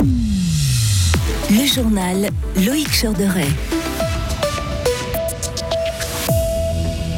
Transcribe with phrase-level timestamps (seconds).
[0.00, 2.28] Le journal
[2.64, 3.48] Loïc Chorderet.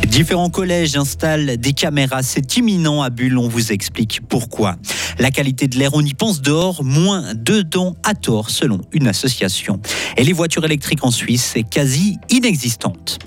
[0.07, 4.77] Différents collèges installent des caméras, c'est imminent à Bulle, on vous explique pourquoi.
[5.19, 9.81] La qualité de l'air, on y pense dehors, moins dedans à tort selon une association.
[10.17, 13.19] Et les voitures électriques en Suisse, c'est quasi inexistante.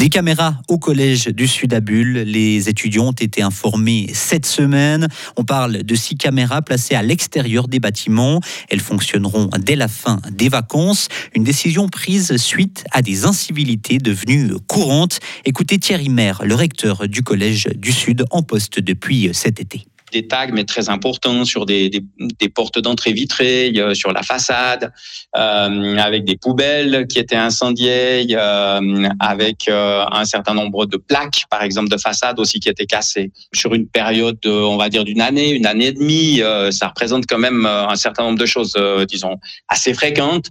[0.00, 2.20] Des caméras au collège du Sud à Bulle.
[2.20, 5.08] Les étudiants ont été informés cette semaine.
[5.36, 8.40] On parle de six caméras placées à l'extérieur des bâtiments.
[8.70, 11.08] Elles fonctionneront dès la fin des vacances.
[11.34, 15.20] Une décision prise suite à des incivilités devenues courantes.
[15.44, 20.26] Écoutez Thierry Maire, le recteur du collège du Sud, en poste depuis cet été des
[20.26, 24.92] tags, mais très importants, sur des, des, portes d'entrée vitrées, euh, sur la façade,
[25.36, 31.62] euh, avec des poubelles qui étaient incendiées, euh, avec un certain nombre de plaques, par
[31.62, 33.30] exemple, de façade aussi qui étaient cassées.
[33.52, 37.38] Sur une période, on va dire, d'une année, une année et demie, ça représente quand
[37.38, 38.76] même un certain nombre de choses,
[39.08, 39.36] disons,
[39.68, 40.50] assez fréquentes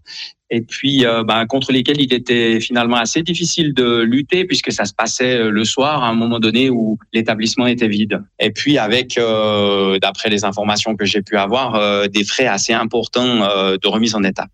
[0.50, 4.86] et puis euh, ben, contre lesquels il était finalement assez difficile de lutter puisque ça
[4.86, 8.24] se passait euh, le soir à un moment donné où l'établissement était vide.
[8.40, 13.40] Et puis avec, euh, d'après les informations que j'ai pu avoir, des frais assez importants
[13.82, 14.48] de remise en état.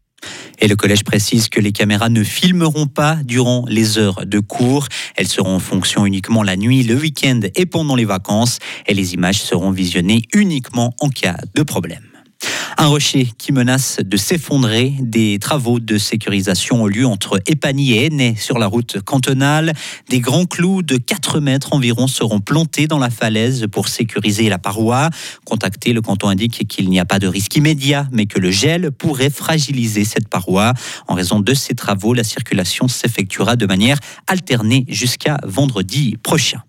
[0.60, 4.88] Et le collège précise que les caméras ne filmeront pas durant les heures de cours.
[5.16, 8.60] Elles seront en fonction uniquement la nuit, le week-end et pendant les vacances.
[8.88, 12.15] Et les images seront visionnées uniquement en cas de problème.
[12.78, 14.94] Un rocher qui menace de s'effondrer.
[15.00, 19.72] Des travaux de sécurisation ont lieu entre Epagny et Aînay sur la route cantonale.
[20.10, 24.58] Des grands clous de 4 mètres environ seront plantés dans la falaise pour sécuriser la
[24.58, 25.10] paroi.
[25.46, 28.92] Contacté, le canton indique qu'il n'y a pas de risque immédiat, mais que le gel
[28.92, 30.74] pourrait fragiliser cette paroi.
[31.08, 36.62] En raison de ces travaux, la circulation s'effectuera de manière alternée jusqu'à vendredi prochain.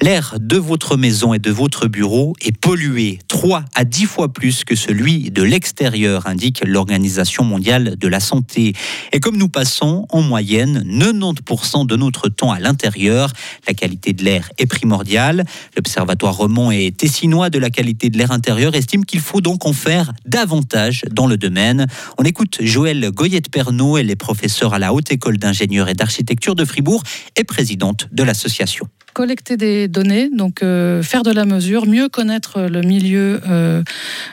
[0.00, 4.64] L'air de votre maison et de votre bureau est pollué 3 à 10 fois plus
[4.64, 8.72] que celui de l'extérieur, indique l'Organisation mondiale de la santé.
[9.12, 13.32] Et comme nous passons en moyenne 90% de notre temps à l'intérieur,
[13.66, 15.44] la qualité de l'air est primordiale.
[15.76, 19.72] L'Observatoire Romand et Tessinois de la qualité de l'air intérieur estime qu'il faut donc en
[19.72, 21.86] faire davantage dans le domaine.
[22.18, 26.64] On écoute Joël Goyette-Pernot, elle est professeure à la Haute École d'ingénieur et d'architecture de
[26.64, 27.02] Fribourg
[27.36, 32.60] et présidente de l'association collecter des données, donc euh, faire de la mesure, mieux connaître
[32.62, 33.82] le milieu euh,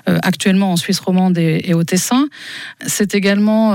[0.07, 2.27] euh, actuellement en Suisse romande et, au Tessin.
[2.85, 3.73] C'est également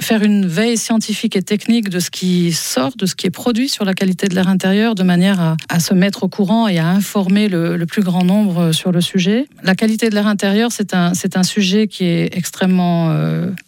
[0.00, 3.68] faire une veille scientifique et technique de ce qui sort, de ce qui est produit
[3.68, 6.88] sur la qualité de l'air intérieur, de manière à, se mettre au courant et à
[6.88, 9.46] informer le, le, plus grand nombre sur le sujet.
[9.62, 13.10] La qualité de l'air intérieur, c'est un, un sujet qui est extrêmement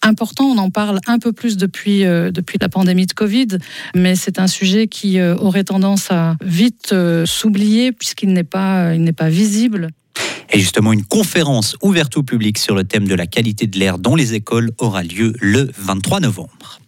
[0.03, 0.45] important.
[0.45, 3.49] On en parle un peu plus depuis, depuis la pandémie de Covid,
[3.95, 6.95] mais c'est un sujet qui aurait tendance à vite
[7.37, 9.89] s'oublier puisqu'il n'est pas, il n'est pas visible.
[10.53, 13.99] Et justement, une conférence ouverte au public sur le thème de la qualité de l'air
[13.99, 16.81] dans les écoles aura lieu le 23 novembre.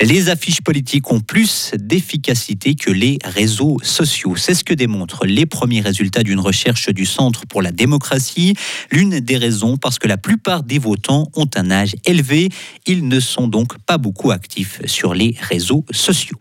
[0.00, 4.36] Les affiches politiques ont plus d'efficacité que les réseaux sociaux.
[4.36, 8.54] C'est ce que démontrent les premiers résultats d'une recherche du Centre pour la démocratie.
[8.90, 12.50] L'une des raisons parce que la plupart des votants ont un âge élevé.
[12.86, 16.38] Ils ne sont donc pas beaucoup actifs sur les réseaux sociaux.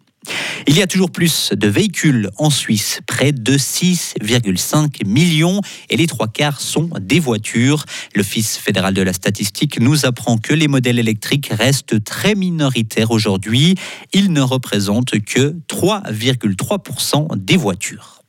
[0.68, 6.08] Il y a toujours plus de véhicules en Suisse, près de 6,5 millions, et les
[6.08, 7.86] trois quarts sont des voitures.
[8.16, 13.76] L'Office fédéral de la statistique nous apprend que les modèles électriques restent très minoritaires aujourd'hui.
[14.14, 18.25] Ils ne représentent que 3,3% des voitures.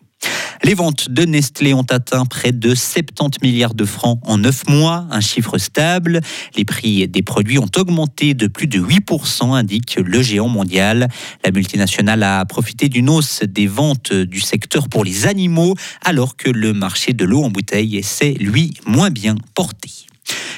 [0.66, 5.06] Les ventes de Nestlé ont atteint près de 70 milliards de francs en 9 mois,
[5.10, 6.20] un chiffre stable.
[6.56, 11.08] Les prix des produits ont augmenté de plus de 8%, indique le géant mondial.
[11.44, 16.50] La multinationale a profité d'une hausse des ventes du secteur pour les animaux, alors que
[16.50, 20.05] le marché de l'eau en bouteille s'est, lui, moins bien porté.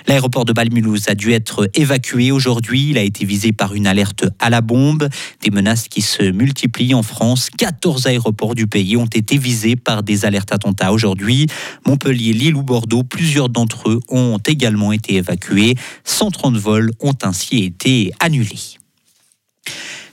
[0.09, 2.89] L'aéroport de Balmulhouse a dû être évacué aujourd'hui.
[2.89, 5.07] Il a été visé par une alerte à la bombe.
[5.43, 7.51] Des menaces qui se multiplient en France.
[7.51, 11.47] 14 aéroports du pays ont été visés par des alertes attentats aujourd'hui.
[11.87, 15.75] Montpellier, Lille ou Bordeaux, plusieurs d'entre eux ont également été évacués.
[16.05, 18.78] 130 vols ont ainsi été annulés.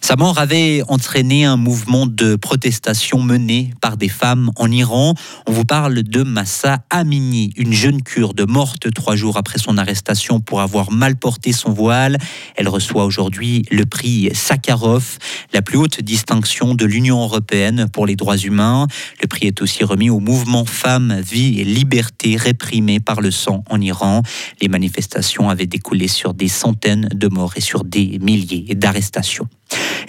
[0.05, 5.15] Sa mort avait entraîné un mouvement de protestation mené par des femmes en Iran.
[5.47, 10.41] On vous parle de Massa Amini, une jeune kurde morte trois jours après son arrestation
[10.41, 12.19] pour avoir mal porté son voile.
[12.55, 15.17] Elle reçoit aujourd'hui le prix Sakharov,
[15.53, 18.85] la plus haute distinction de l'Union européenne pour les droits humains.
[19.23, 23.63] Le prix est aussi remis au mouvement Femmes, Vie et Liberté réprimé par le sang
[23.71, 24.21] en Iran.
[24.61, 29.47] Les manifestations avaient découlé sur des centaines de morts et sur des milliers d'arrestations.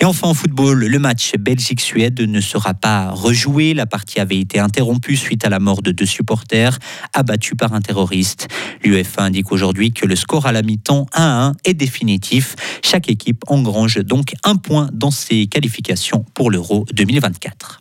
[0.01, 3.75] Et enfin en football, le match Belgique-Suède ne sera pas rejoué.
[3.75, 6.79] La partie avait été interrompue suite à la mort de deux supporters
[7.15, 8.49] abattus par un terroriste.
[8.85, 12.57] L'UEFA indique aujourd'hui que le score à la mi-temps 1 1 est définitif.
[12.85, 17.81] Chaque équipe engrange donc un point dans ses qualifications pour l'Euro 2024.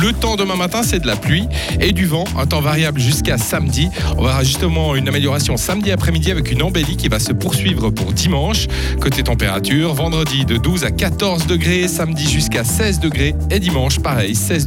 [0.00, 1.48] le temps demain matin, c'est de la pluie
[1.80, 3.88] et du vent, un temps variable jusqu'à samedi.
[4.16, 8.12] On verra justement une amélioration samedi après-midi avec une embellie qui va se poursuivre pour
[8.12, 8.66] dimanche.
[9.00, 14.34] Côté température, vendredi de 12 à 14 degrés, samedi jusqu'à 16 degrés et dimanche pareil,
[14.34, 14.66] 16